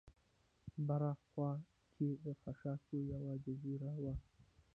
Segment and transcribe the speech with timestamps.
[0.87, 1.51] بره خوا
[1.93, 4.13] کې د خاشاکو یوه جزیره وه.